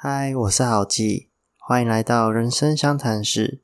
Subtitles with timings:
[0.00, 1.28] 嗨，我是郝记，
[1.58, 3.62] 欢迎来到人生相谈室。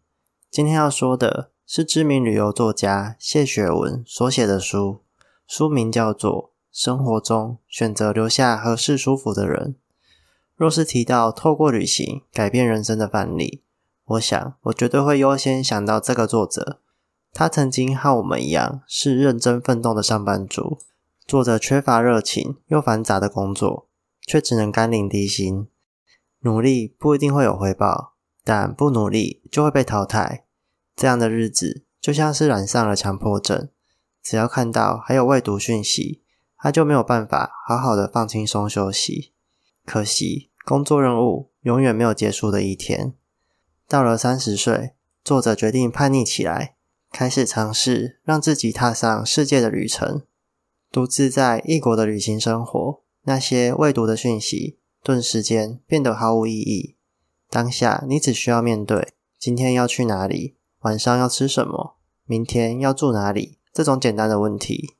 [0.51, 4.99] 今天要说的是知名旅游作家谢雪文所写的书，
[5.47, 6.33] 书名叫做
[6.73, 9.75] 《生活中选择留下合适舒服的人》。
[10.57, 13.63] 若是提到透过旅行改变人生的范例，
[14.05, 16.81] 我想我绝对会优先想到这个作者。
[17.33, 20.81] 他曾经和我们一样是认真奋斗的上班族，
[21.29, 23.87] 做着缺乏热情又繁杂的工作，
[24.27, 25.69] 却只能甘领低薪。
[26.45, 30.45] 努力不一定会有回报，但不努力就会被淘汰。
[30.95, 33.69] 这样的日子就像是染上了强迫症，
[34.23, 36.23] 只要看到还有未读讯息，
[36.59, 39.33] 他就没有办法好好的放轻松休息。
[39.87, 43.15] 可惜，工作任务永远没有结束的一天。
[43.89, 44.93] 到了三十岁，
[45.25, 46.75] 作者决定叛逆起来。
[47.11, 50.23] 开始尝试让自己踏上世界的旅程，
[50.91, 53.03] 独自在异国的旅行生活。
[53.23, 56.97] 那些未读的讯息，顿时间变得毫无意义。
[57.51, 64.95] 当下，你只需要面对今天要去哪里，晚上要吃什么，明天要住哪里这种简单的问题。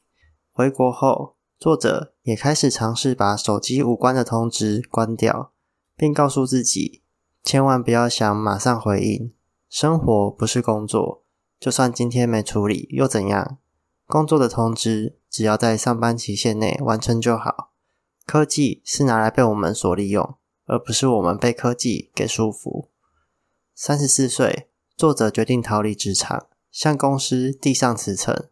[0.53, 5.53] 回国后，作者也开始尝试把手机无关的通知关掉，
[5.97, 7.01] 并告诉自己，
[7.43, 9.33] 千万不要想马上回应。
[9.71, 11.25] 生活不是工作。
[11.59, 13.57] 就算今天没处理又怎样？
[14.07, 17.71] 工作的通知只要在上班期限内完成就好。
[18.27, 20.37] 科技是拿来被我们所利用，
[20.67, 22.89] 而不是我们被科技给束缚。
[23.75, 28.49] 三十四岁，作者决定逃离职场，向公司递上辞呈。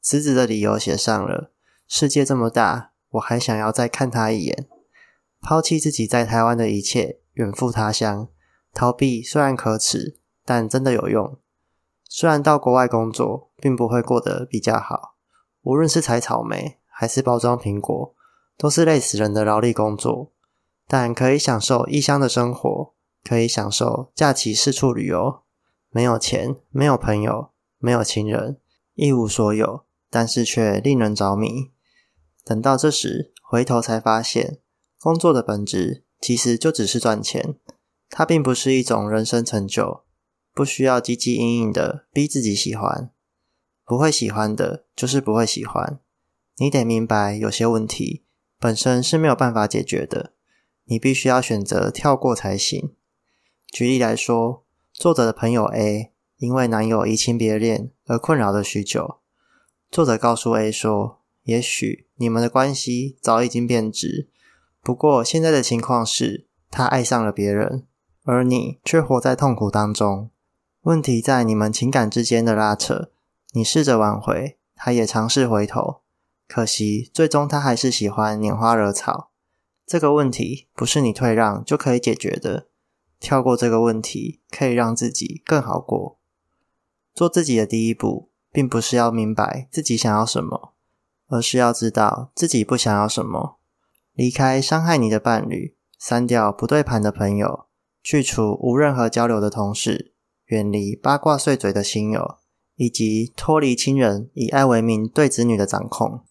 [0.00, 1.52] 辞职的理由写上了：
[1.86, 4.68] 世界这么大，我还想要再看他一眼。
[5.40, 8.28] 抛弃自己在台湾的一切，远赴他乡。
[8.72, 11.38] 逃避虽然可耻，但真的有用。
[12.04, 15.16] 虽然到国外工作并不会过得比较好，
[15.62, 18.14] 无论是采草莓还是包装苹果，
[18.56, 20.32] 都是累死人的劳力工作，
[20.86, 25.42] 但可以享受异乡的生活，可以享受假期四处旅游。
[25.90, 28.58] 没有钱，没有朋友，没有亲人，
[28.94, 31.70] 一无所有，但是却令人着迷。
[32.44, 34.58] 等到这时，回头才发现，
[35.00, 37.56] 工作的本质其实就只是赚钱，
[38.10, 40.02] 它并不是一种人生成就。
[40.52, 43.10] 不需要积极硬硬的逼自己喜欢，
[43.84, 46.00] 不会喜欢的就是不会喜欢。
[46.56, 48.24] 你得明白，有些问题
[48.58, 50.32] 本身是没有办法解决的，
[50.84, 52.92] 你必须要选择跳过才行。
[53.68, 59.18] 举例来说，作者的朋友 A 因为男友移情别恋而困扰了许久，
[59.90, 64.28] 作者告诉 A 说：“也许你们的关系早已经变质，
[64.82, 67.86] 不过现在的情况是，他爱上了别人，
[68.24, 70.30] 而你却活在痛苦当中。”
[70.82, 73.10] 问题在你们情感之间的拉扯，
[73.52, 76.02] 你试着挽回，他也尝试回头，
[76.48, 79.30] 可惜最终他还是喜欢拈花惹草。
[79.86, 82.66] 这个问题不是你退让就可以解决的，
[83.20, 86.18] 跳过这个问题可以让自己更好过。
[87.14, 90.74] 做自己的第一步，并不是要明白自己想要什么，
[91.28, 93.58] 而是要知道自己不想要什么。
[94.12, 97.66] 离开伤害你的伴侣，删掉不对盘的朋友，
[98.02, 100.12] 去除无任何交流的同事。
[100.46, 102.36] 远离八卦碎嘴的亲友，
[102.76, 106.25] 以及脱离亲人以爱为名对子女的掌控。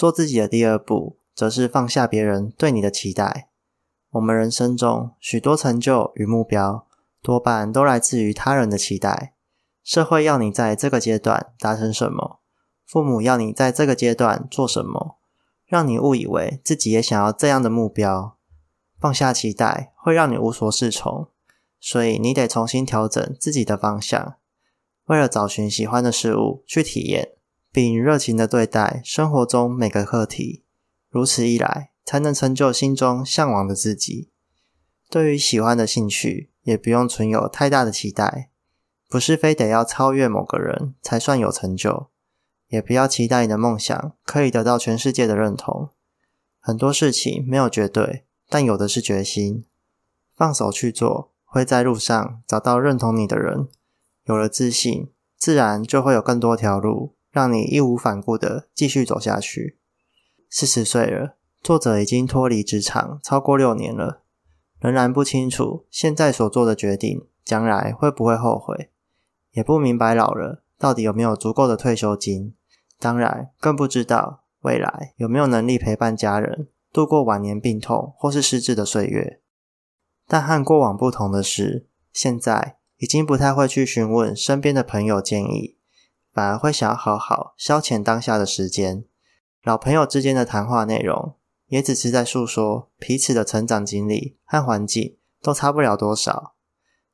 [0.00, 3.50] 做自己的第二步，则是放下别人对你的期待。
[4.12, 6.86] 我们人生中许多成就与目标，
[7.20, 9.34] 多半都来自于他人的期待。
[9.84, 12.40] 社会要你在这个阶段达成什么，
[12.86, 15.18] 父母要你在这个阶段做什么，
[15.66, 18.38] 让你误以为自己也想要这样的目标。
[18.98, 21.28] 放下期待，会让你无所适从。
[21.78, 24.36] 所以你得重新调整自己的方向，
[25.08, 27.32] 为了找寻喜欢的事物去体验，
[27.72, 30.64] 并热情的对待生活中每个课题。
[31.08, 34.30] 如此一来，才能成就心中向往的自己。
[35.08, 38.50] 对于喜欢的兴趣，也不用存有太大的期待，
[39.08, 42.08] 不是非得要超越某个人才算有成就，
[42.68, 45.90] 也不要期待你的梦想可以得到全世界的认同。
[46.60, 49.64] 很多事情没有绝对，但有的是决心，
[50.36, 51.30] 放手去做。
[51.52, 53.66] 会在路上找到认同你的人，
[54.26, 59.78] 有了自信，自然就会有更多条路让你义无反顾的继续走下去。
[60.48, 64.22] 四十岁了，作者已经脱离职场超过六年了，
[64.80, 68.90] 仍然不清楚现在所做的决定将来会不会后悔，
[69.52, 72.54] 也不明白老了到底有没有足够的退休金，
[72.98, 79.40] 当然更不知道未来有没有能力陪伴家人度过晚年病痛或是失智的岁月。
[80.26, 85.76] 但和过往不同的是，现在已经不太会去询问身边的朋友建议，
[86.32, 89.04] 反而会想要好好消遣当下的时间。
[89.62, 91.34] 老朋友之间的谈话内容，
[91.66, 96.54] 也只是在诉说彼此的成长经历和环境都差不了多少。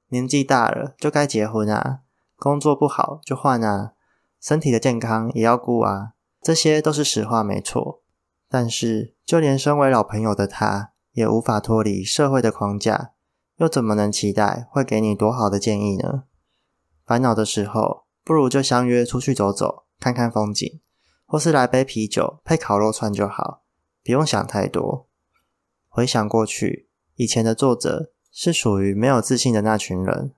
[0.08, 2.00] 年纪大了就该结婚啊，
[2.36, 3.94] 工作不好就换啊，
[4.40, 8.02] 身体的健康也要顾啊，这些都是实话没错。
[8.48, 13.10] 但是，就连身为老朋友的他，也无法脱离社会的框架，
[13.56, 16.22] 又怎么能期待会给你多好的建议呢？
[17.04, 20.80] 烦恼的时候，不如就相约出去走走，看看风景，
[21.26, 23.62] 或是来杯啤酒配烤肉串就好，
[24.02, 25.06] 不用想太多。
[25.88, 30.34] 回想过去，以前的作者是属于没有自信的那群人，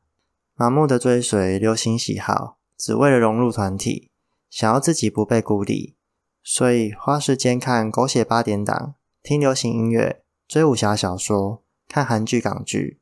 [0.55, 4.11] 盲目的追随流行喜好，只为了融入团体，
[4.51, 5.97] 想要自己不被孤立。
[6.43, 13.01] 所以花时间看狗血八点档，听流行音乐，追武侠小说，看韩剧港剧，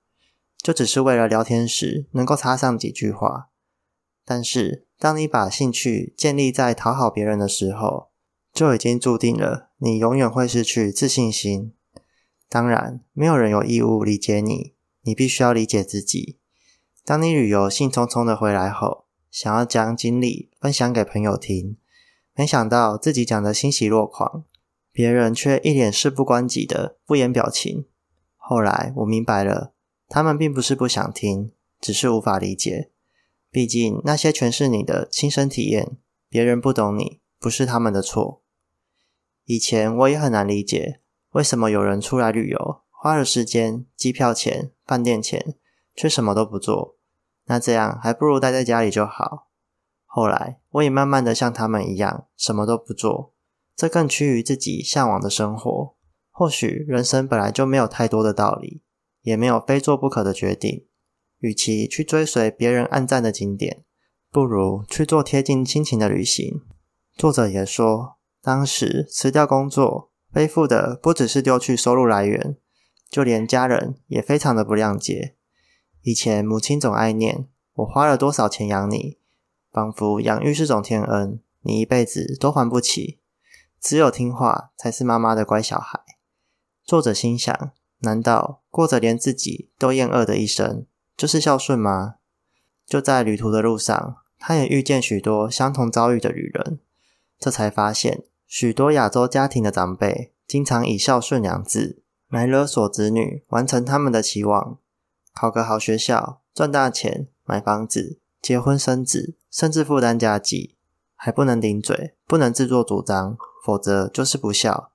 [0.58, 3.48] 就只是为了聊天时能够插上几句话。
[4.28, 8.08] 但是，当你把兴趣建立在讨好别人的时候，
[8.52, 11.72] 就已经注定了你永远会失去自信心。
[12.48, 16.38] 当然，没有人有义务理解你，你必须要理解自己。
[17.04, 21.76] 当你旅游兴冲冲的回来后，想要将经历分享给朋友听。
[22.34, 24.44] 没想到自己讲的欣喜若狂，
[24.90, 27.86] 别人却一脸事不关己的不言表情。
[28.36, 29.72] 后来我明白了，
[30.08, 32.90] 他们并不是不想听，只是无法理解。
[33.56, 35.96] 毕竟那些全是你的亲身体验，
[36.28, 38.42] 别人不懂你，不是他们的错。
[39.46, 41.00] 以前我也很难理解，
[41.30, 45.56] 为什么有人出来旅游，花了时间、机票钱、饭店钱，
[45.94, 46.98] 却什么都不做。
[47.46, 49.48] 那这样还不如待在家里就好。
[50.04, 53.32] 后来，我也慢慢的像他们一样，什么都不做，
[53.74, 55.96] 这更趋于自己向往的生活。
[56.30, 58.82] 或许人生本来就没有太多的道理，
[59.22, 60.86] 也没有非做不可的决定。
[61.38, 63.84] 与其去追随别人暗赞的景点，
[64.30, 66.62] 不如去做贴近亲情的旅行。
[67.14, 72.56] 作者也说，当时辞掉工作，背负的不只是丢去收入来源，
[73.10, 75.36] 就连家人也非常的不谅解。
[76.02, 79.18] 以前母亲总爱念我花了多少钱养你。
[79.72, 83.20] 仿佛养育是种天恩，你一辈子都还不起。
[83.78, 86.00] 只有听话才是妈妈的乖小孩。
[86.82, 92.16] 作者心想：难道过着连自己都厌恶的一生，就是孝顺吗？
[92.86, 96.78] 就在旅途的路上，他也遇见许多相同遭遇的旅人，
[97.38, 104.78] 这才发现，许多亚洲家庭的长辈经常以孝顺两字来勒索子女，完成他们的期望：
[105.34, 108.20] 考个好学校，赚大钱，买房子。
[108.42, 110.76] 结婚生子，甚至负担家计，
[111.16, 114.92] 还不能顶嘴，不能自作主张，否则就是不孝。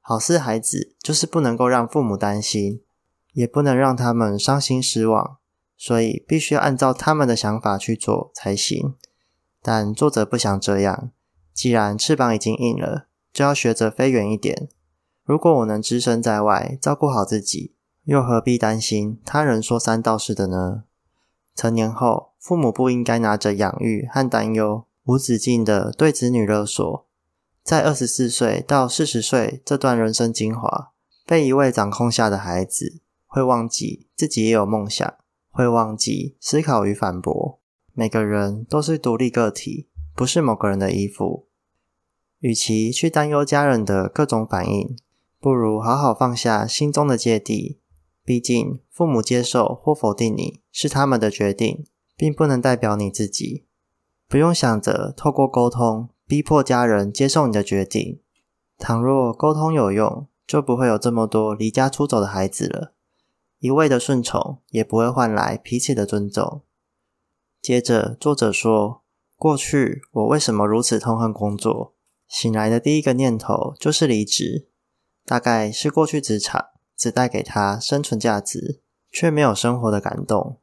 [0.00, 2.82] 好事孩子就是不能够让父母担心，
[3.34, 5.36] 也不能让他们伤心失望，
[5.78, 8.94] 所以必须要按照他们的想法去做才行。
[9.62, 11.12] 但作者不想这样，
[11.54, 14.68] 既然翅膀已经硬了，就要学着飞远一点。
[15.24, 20.84] 如果我能只身在外，照顾好自己，又何必担心他人说三道四的呢？
[21.54, 27.06] 成年后，父母不应该拿着养育和担忧无止境的对子女勒索。
[27.62, 30.92] 在二十四岁到四十岁这段人生精华，
[31.26, 35.14] 被一味掌控下的孩子，会忘记自己也有梦想，
[35.58, 37.58] 会忘记思考与反驳。
[37.92, 41.48] 每个人都是独立个体，不是某个人的依附。
[42.38, 44.96] 与其去担忧家人的各种反应，
[45.40, 47.80] 不如好好放下心中的芥蒂。
[48.24, 53.64] 毕竟，父母接受或否定你是他们的决定，并不能代表你自己。
[54.28, 58.20] 不用想着透过沟通逼迫家人接受你的决定。
[58.78, 62.94] 倘若沟通有用，就不会有这么多离家出走的孩子了。
[63.58, 66.62] 一味的顺从也不会换来彼此的尊重。
[67.60, 69.02] 接着，作者说
[69.36, 71.94] ：“过去我为什么如此痛恨工作？
[72.26, 74.68] 醒来的第一个念头就是离职，
[75.24, 76.66] 大概是过去职场。”
[76.98, 78.80] 只带给他生存价值，
[79.12, 80.58] 却没有生活的感动。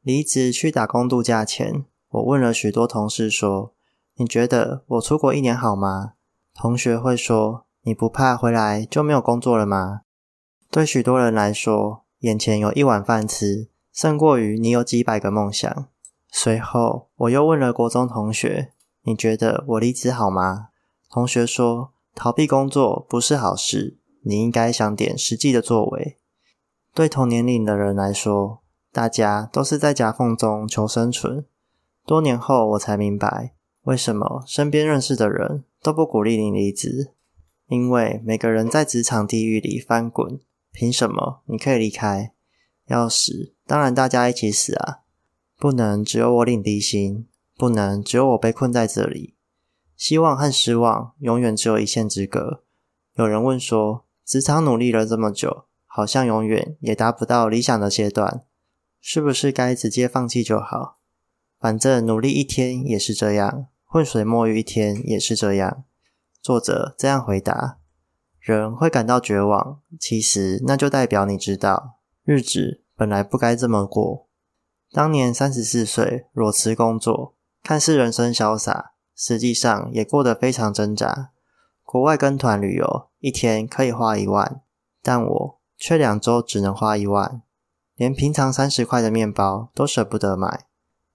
[0.00, 3.72] 离职去打工度假前，我问了许多同事说
[4.18, 6.14] ：“你觉得我出国一年好吗？”
[6.52, 10.00] 同学会说：“你不怕回来就没有工作了吗？”
[10.68, 15.86] 对许多人来说，眼前有一碗饭吃，胜过于你有几百个梦想。
[16.30, 20.68] 随后，我又问了国中同学：“你觉得我离职好吗？”
[21.10, 26.16] 同学说：“逃避工作不是好事。”你应该想点实际的作为。
[26.94, 28.60] 对同年龄的人来说，
[28.92, 31.44] 大家都是在夹缝中求生存。
[32.06, 37.10] 多年后，我才明白，为什么身边认识的人都不鼓励你离职。
[37.66, 40.38] 因为每个人在职场地狱里翻滚，
[40.72, 42.32] 凭什么你可以离开？
[42.86, 44.98] 要死，当然大家一起死啊！
[45.56, 49.34] 不能只有我领低薪，不能只有我被困在这里。
[49.96, 52.64] 希望和失望永远只有一线之隔。
[53.14, 54.04] 有人问说。
[54.24, 58.44] 职场努力了这么久，好像永远也达不到理想的阶段，
[59.00, 60.96] 是不是该直接放弃就好？
[61.58, 65.84] 反正努力一天也是这样，浑水摸鱼一天也是这样。
[66.40, 67.78] 作者这样回答：
[68.42, 74.26] 人会感到绝望，其实那就代表你知道，日子本来不该这么过。
[74.90, 81.30] 当年三十四岁裸辞工作，看似人生潇洒，实际上也过得非常挣扎。
[81.84, 84.60] 国外跟团旅游，一天可以花一万，
[85.00, 87.42] 但我却两周只能花一万，
[87.94, 90.66] 连平常三十块的面包都舍不得买。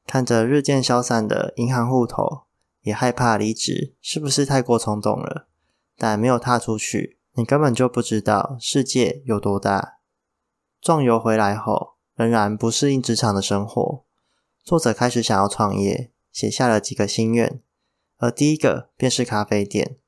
[0.05, 2.43] 看着日渐消散的银行户头，
[2.83, 5.47] 也害怕离职是不是太过冲动了？
[5.99, 9.99] 但没有踏出去，你根本就不知道世界有多大。
[10.81, 11.97] 壮游回来后。
[12.17, 14.03] 仍然不适应职场的生活，
[14.63, 17.61] 作者开始想要创业，写下了几个心愿，
[18.17, 19.99] 而第一个便是咖啡店。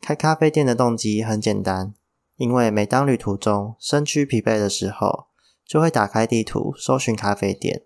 [0.00, 1.94] 开咖啡店的动机很简单，
[2.34, 5.26] 因为每当旅途中身躯疲惫的时候，
[5.64, 7.84] 就会打开地图搜寻咖啡店，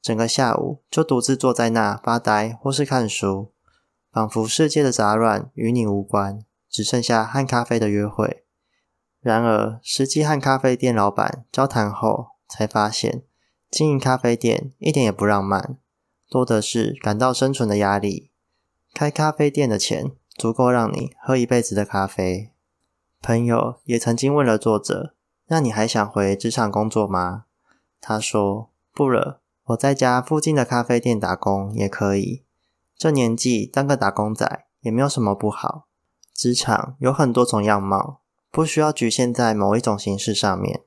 [0.00, 3.52] 整个下午就独自坐在那发呆或是看书，
[4.10, 6.42] 仿佛世界的杂乱与你无关，
[6.76, 8.44] 只剩下和咖啡的约会。
[9.22, 13.22] 然而，实际和咖啡店老板交谈后，才发现，
[13.70, 15.78] 经营咖啡店一点也不浪漫，
[16.28, 18.30] 多的是感到生存的压力。
[18.92, 22.50] 开咖啡店的钱足够让你喝一辈子的咖啡。
[23.22, 25.14] 朋友也曾经问了作者
[25.48, 27.44] ：“那你还想回职场工作吗？”
[28.02, 32.44] 他说：“不了，我在家附近的咖啡店打工也可以。
[32.98, 35.85] 这年纪当个打工仔也没有什么不好。
[36.36, 40.82] 职场有很多种样貌，不需要局限在某一种形式上面。”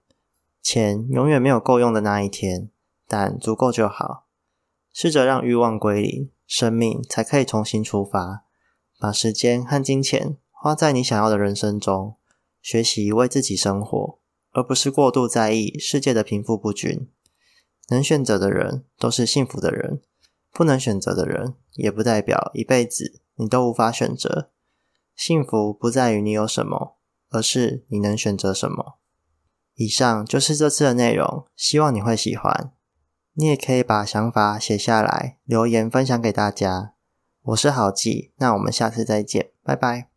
[0.62, 2.70] 钱永远没有够用的那一天，
[3.08, 4.26] 但足够就好。
[4.94, 8.44] 试着让欲望归零，生命才可以重新出发。
[9.00, 12.18] 把时间和金钱花在你想要的人生中，
[12.62, 14.20] 学习为自己生活，
[14.52, 17.10] 而不是过度在意世界的贫富不均。
[17.88, 20.02] 能选择的人都是幸福的人，
[20.52, 24.52] 不能选择的人也不代表一辈子你都无法选择。
[25.20, 26.96] 幸福不在于你有什么，
[27.30, 29.00] 而是你能选择什么。
[29.76, 32.72] 以上就是这次的内容，希望你会喜欢。
[33.34, 36.94] 你也可以把想法写下来，留言分享给大家。
[37.42, 40.09] 我是好记，那我们下次再见，拜拜。